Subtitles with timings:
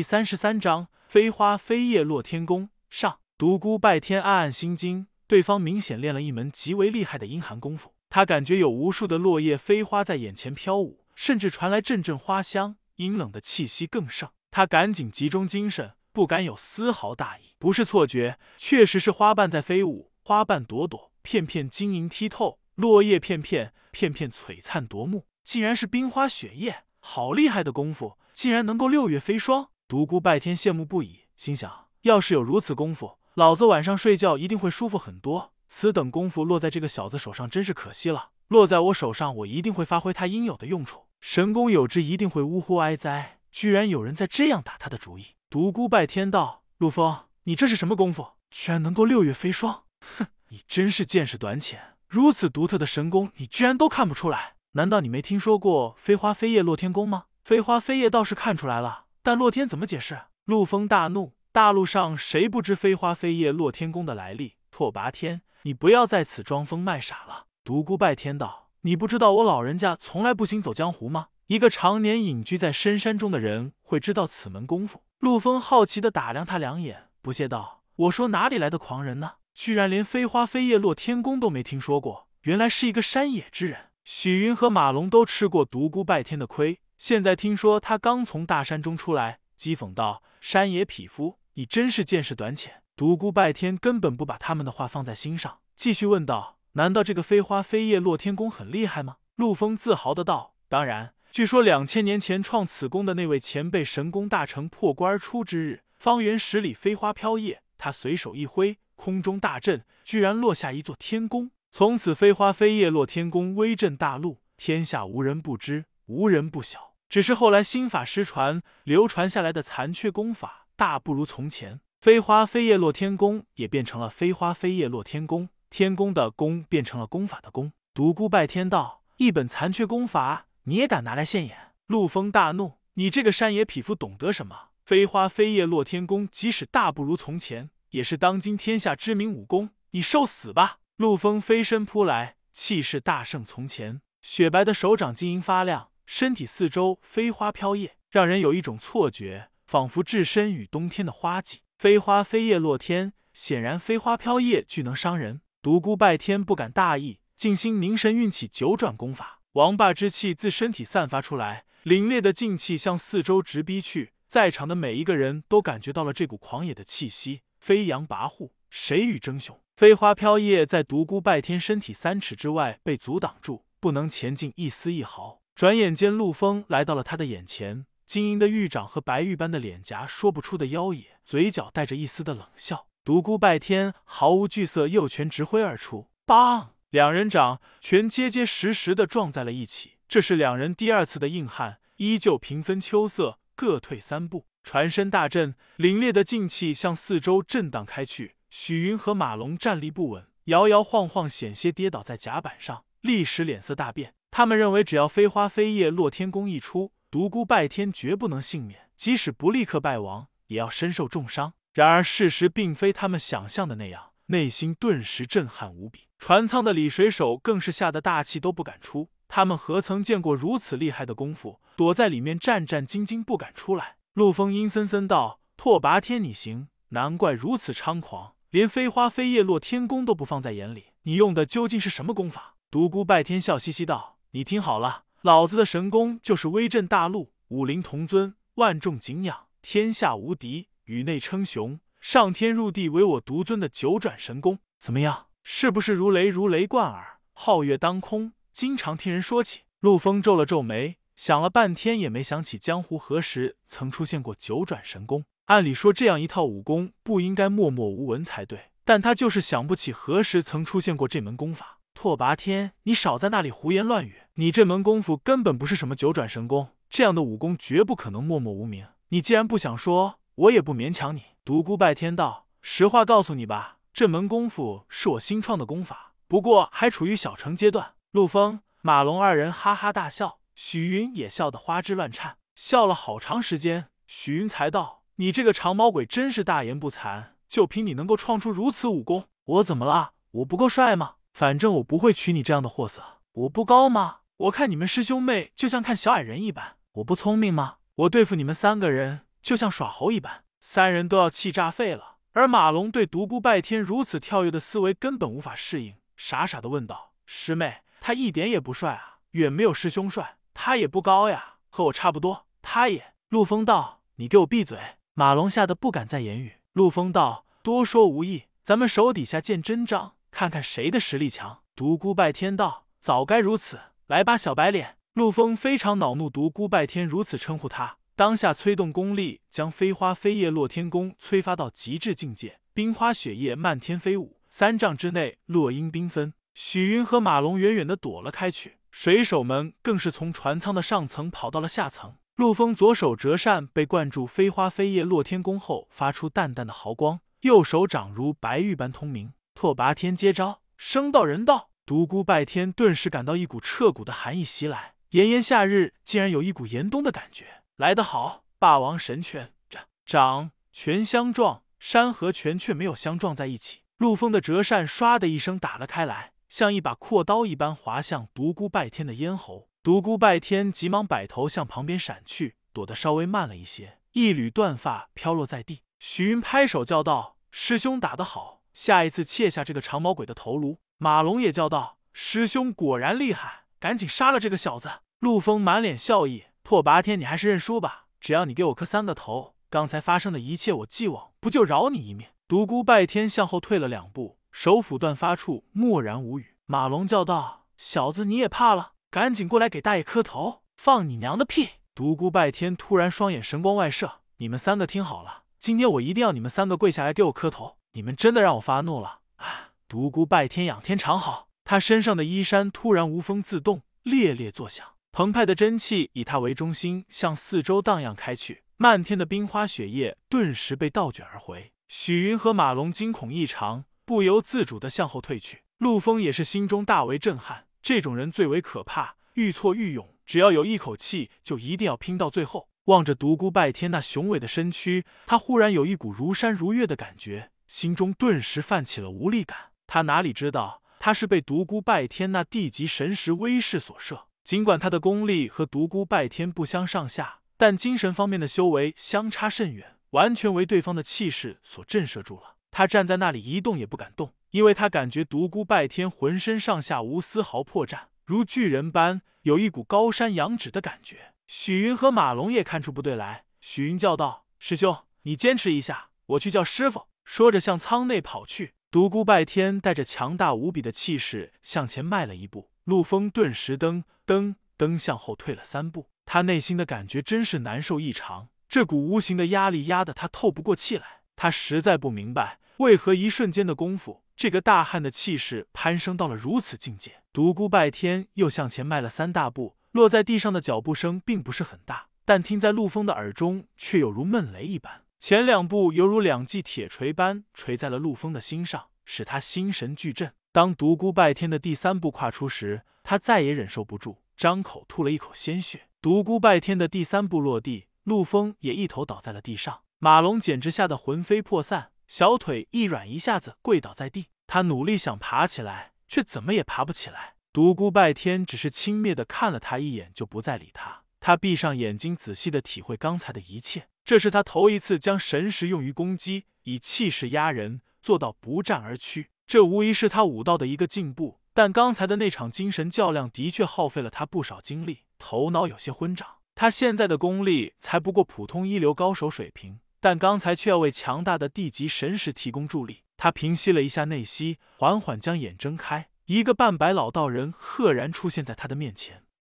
[0.00, 3.18] 第三十三章飞花飞叶落天宫上。
[3.36, 7.92] 独孤拜天暗暗心惊，对方明显练了一门极为厉害的阴寒功夫。
[8.08, 14.30] 他感觉有无数的落叶飞花在眼前飘舞，甚至传来阵阵花香，阴冷的气息更盛。
[14.50, 17.54] 他赶紧集中精神，不敢有丝毫大意。
[17.58, 29.68] 不是错觉，确实是花瓣在飞舞，花瓣朵朵，片片晶莹剔透，落叶片片片片璀璨夺目，竟然是冰花雪叶，好厉害的功夫，竟然能够六月飞霜。
[29.90, 35.52] 独孤拜天羡慕不已，心想：要是有如此功夫，老子晚上睡觉一定会舒服很多。
[35.66, 41.06] 此等功夫落在这个小子手上真是可惜了，落在我手上，我一定会发挥他应有的用处。
[41.20, 43.40] 神功有之，一定会呜呼哀哉。
[43.50, 45.34] 居然有人在这样打他的主意！
[45.50, 48.34] 独孤拜天道：陆枫，你这是什么功夫？
[48.48, 49.82] 居然能够六月飞霜？
[50.16, 54.54] 哼，你真是见识短浅，如此独特的神功，你居然都看不出来？
[54.74, 57.24] 难道你没听说过飞花飞叶落天宫吗？
[57.42, 59.06] 飞花飞叶倒是看出来了。
[59.22, 60.18] 但洛天怎么解释？
[60.46, 64.54] 陆枫大怒，大陆上谁不知飞花飞叶落天宫的来历？
[64.70, 67.44] 拓跋天，你不要在此装疯卖傻了。
[67.62, 71.28] 独孤拜天道，你不知道我老人家从来不行走江湖吗？
[71.48, 75.02] 一个常年隐居在深山中的人会知道此门功夫？
[75.18, 79.32] 陆枫好奇的打量他两眼，不屑道：“我说哪里来的狂人呢？
[79.54, 86.80] 居然连飞花飞叶落天宫都没听说过，原来是一个山野之人。”许云和马龙都吃过独孤拜天的亏。
[87.00, 111.50] 现在听说他刚从大山中出来，讥讽道：“山野匹夫，你真是见识短浅。”独孤拜天根本不把他们的话放在心上，继续问道：“难道这个飞花飞叶落天宫很厉害吗？”陆枫自豪的道：“当然，据说两千年前创此宫的那位前辈神功大成破关而出之日，方圆十里飞花飘叶，他随手一挥，空中大震，居然落下一座天宫。
[111.70, 121.80] 从此飞花飞叶落天宫威震大陆，天下无人不知，无人不晓。”只是后来心法失传，流传下来的残缺功法大不如从前。
[122.00, 127.72] 飞花飞叶落天宫也变成了飞花飞叶落天宫，天宫的宫变成了功法的功。
[127.92, 131.72] 独孤拜天道，一本残缺功法，你也敢拿来现眼？
[131.88, 134.68] 陆枫大怒，你这个山野匹夫懂得什么？
[134.84, 140.78] 飞花飞叶落天宫即使大不如从前，也是当今天下知名武功，你受死吧！
[140.96, 145.89] 陆枫飞身扑来，气势大胜从前，雪白的手掌晶莹发亮。
[146.12, 151.60] 身体四周飞花飘叶，让人有一种错觉，仿佛置身于冬天的花季。
[151.78, 155.40] 飞花飞叶落天，显然飞花飘叶俱能伤人。
[155.62, 164.12] 独孤拜天不敢大意，静心凝神运起九转功法，王霸之气自身体散发出来，凛冽的劲气向四周直逼去。
[164.26, 169.60] 在场的每一个人都感觉到了这股狂野的气息，飞扬跋扈，谁与争雄？
[169.76, 175.38] 飞花飘叶在独孤拜天身体三尺之外被阻挡住，不能前进一丝一毫。
[175.60, 182.86] 转眼间，陆枫来到了他的眼前，晶莹的玉掌和白玉般的脸颊，说不出的妖冶，嘴角带着一丝的冷笑。
[183.04, 186.70] 独孤拜天毫无惧色，右拳直挥而出，邦！
[186.88, 189.98] 两人掌拳结结实实的撞在了一起。
[190.08, 198.36] 这是两人第二次的硬汉，依旧平分秋色，各退三步，船身大震，凛冽的劲气向四周震荡开去。
[198.48, 204.14] 许云和马龙站立不稳，摇摇晃晃，险些跌倒在甲板上，立时脸色大变。
[204.30, 211.54] 他们认为，只要飞花飞叶落天宫一出，独孤拜天绝不能幸免，即使不立刻败亡，也要身受重伤。
[211.72, 216.08] 然而事实并非他们想象的那样，内心顿时震撼无比。
[216.18, 219.08] 船舱的李水手更是吓得大气都不敢出。
[219.26, 223.96] 他们何曾见过如此厉害的功夫，躲在里面战战兢兢，不敢出来。
[224.14, 230.86] 陆枫阴森森道：“拓跋天，你行，难怪如此猖狂，连飞花飞叶落天宫都不放在眼里。
[231.02, 234.18] 你用的究竟是什么功法？”独孤拜天笑嘻嘻道。
[234.32, 245.26] 你听好了，老子的神功就是威震大陆，武林同尊，万众敬仰，天下无敌，宇内称雄，上天入地唯我独尊的九转神功，怎么样？
[245.42, 248.32] 是不是如雷如雷贯耳，皓月当空？
[248.52, 249.62] 经常听人说起。
[249.80, 255.24] 陆枫皱了皱眉，想了半天也没想起江湖何时曾出现过九转神功。
[255.46, 261.79] 按理说这样一套武功不应该默默无闻才对，但他就是想不起何时曾出现过这门功法。
[262.02, 264.22] 拓跋天，你少在那里胡言乱语！
[264.36, 268.86] 你这门功夫根本不是什么九转神功，这样的武功绝不可能默默无名。
[269.10, 271.24] 你既然不想说，我也不勉强你。
[271.44, 277.92] 独孤拜天道，实话告诉你吧，这门功夫是我新创的功法，不过还处于小成阶段。
[278.12, 283.88] 陆枫、马龙二人哈哈大笑，许云也笑得花枝乱颤，笑了好长时间。
[284.06, 290.12] 许云才道：“你这个长毛鬼真是大言不惭，就凭你能够创出如此武功，我怎么了？
[290.30, 293.02] 我不够帅吗？”反正我不会娶你这样的货色。
[293.32, 294.18] 我不高吗？
[294.36, 296.76] 我看你们师兄妹就像看小矮人一般。
[296.94, 297.76] 我不聪明吗？
[297.94, 302.16] 我对付你们三个人，就像耍猴一般，三人都要气炸肺了。
[302.32, 310.36] 而马龙对独孤拜天如此跳跃的思维根本无法适应，傻傻的问道：“师妹，他一点也不帅啊，远没有师兄帅。
[310.54, 312.46] 他也不高呀，和我差不多。
[312.62, 314.78] 他也……”陆风道：“你给我闭嘴！”
[315.14, 316.54] 马龙吓得不敢再言语。
[316.72, 327.96] 陆风道：“多说无益，咱们手底下见真章，看看谁的实力强。”独孤拜天道：“早该如此，来吧，小白脸。”陆风非常恼怒，独孤拜天如此称呼他。
[328.14, 336.34] 当下催动功力，将飞花飞叶落天功催发到极致境界，冰花雪叶漫天飞舞，三丈之内落英缤纷。
[336.54, 342.16] 许云和马龙远远的躲了开去，水手们更是从船舱的上层跑到了下层。
[342.36, 349.32] 陆风左手折扇被灌注飞花飞叶落天功后，发出淡淡的毫光，右手掌如白玉般通明。
[349.60, 357.62] 拓跋天接招，生道人道，独孤拜天顿时感到一股彻骨的寒意袭来，炎炎夏日竟然有一股严冬的感觉。
[357.76, 363.80] 来得好，霸王神拳，掌掌拳相撞，山河拳却没有相撞在一起。
[363.98, 369.68] 陆风的折扇唰的一声打了开来，像一把阔刀一般划向独孤拜天的咽喉。
[369.82, 375.82] 独孤拜天急忙摆头向旁边闪去，躲得稍微慢了一些，一缕断发飘落在地。
[375.98, 384.88] 许云拍手叫道：“师兄打得好，下一次切下这个长毛鬼的头颅。”马龙也叫道：“师兄果然厉害，赶紧杀了这个小子。”
[385.20, 386.44] 陆风满脸笑意。
[386.64, 388.06] 拓跋天，你还是认输吧。
[388.18, 392.28] 只要你给我磕三个头，刚才发生的一切我既往不咎，饶你一命。
[392.48, 396.54] 独孤拜天向后退了两步，手斧断发处，默然无语。
[396.64, 398.92] 马龙叫道：“小子，你也怕了？
[399.10, 400.62] 赶紧过来给大爷磕头！
[400.78, 407.76] 放你娘的屁！”独孤拜天突然双眼神光外射，你们三个听好了，今天我一定要你们三个跪下来给我磕头！
[407.92, 409.72] 你们真的让我发怒了啊！
[409.88, 414.86] 独孤拜天仰天长嚎，他身上的衣衫突然无风自动，猎猎作响。
[415.10, 421.72] 澎湃的真气以他为中心向四周荡漾开去，漫天的冰花雪叶顿时被倒卷而回。
[421.88, 425.64] 许云和马龙惊恐异常，不由自主的向后退去。
[425.78, 432.68] 陆风也是心中大为震撼，这种人最为可怕，愈挫愈勇，只要有一口气，就一定要拼到最后。
[432.84, 439.56] 望着独孤拜天那雄伟的身躯，他忽然有一股如山如月的感觉，心中顿时泛起了无力感。
[439.86, 444.24] 他哪里知道，他是被独孤拜天那地级神识威势所慑。
[444.42, 452.56] 尽管他的功力和独孤拜天不相上下，但精神方面的修为相差甚远，完全为对方的气势所震慑住了。
[452.72, 461.34] 他站在那里一动也不敢动，因为他感觉独孤拜天浑身上下无丝毫破绽，如巨人般，有一股高山仰止的感觉。
[461.46, 468.72] 许云和马龙也看出不对来，许云叫道：“师兄，你坚持一下，我去叫师傅。”说着向舱内跑去。
[468.90, 472.72] 独孤拜天带着强大无比的气势向前迈了一步。
[472.82, 481.20] 陆风顿时噔噔噔向后退了三步，他内心的感觉真是难受异常，这股无形的压力压得他透不过气来。
[481.36, 487.22] 他实在不明白，为何一瞬间的功夫，这个大汉的气势攀升到了如此境界。
[487.32, 495.02] 独孤拜天又向前迈了三大步，落在地上的脚步声并不是很大，但听在陆风的耳中，却有如闷雷一般。
[495.20, 500.32] 前两步犹如两记铁锤般锤在了陆风的心上，使他心神俱震。
[500.50, 505.88] 当独孤拜天的第三步跨出时，他再也忍受不住，张口吐了一口鲜血。
[506.00, 509.82] 独孤拜天的第三步落地，陆风也一头倒在了地上。
[509.98, 514.28] 马龙简直吓得魂飞魄散，小腿一软，一下子跪倒在地。
[514.46, 517.34] 他努力想爬起来，却怎么也爬不起来。
[517.52, 520.99] 独孤拜天只是轻蔑的看了他一眼，就不再理他。
[521.20, 523.88] 他闭上眼睛，仔细的体会刚才的一切。
[524.04, 529.28] 这是他头一次将神识用于攻击，以气势压人，做到不战而屈。
[529.46, 536.26] 这无疑是他武道的一个进步，但刚才的那场精神较量的确耗费了他不少精力，头脑有些昏胀。
[536.54, 543.02] 他现在的功力才不过普通一流高手水平，但刚才却要为强大的地级神识提供助力。
[543.16, 549.24] 他平息了一下内息，缓缓将眼睁开，一个半白老道人赫然出现在他的面前。